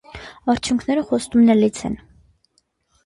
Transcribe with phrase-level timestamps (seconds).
[0.53, 2.01] Արդյունքները խոստումնալից են: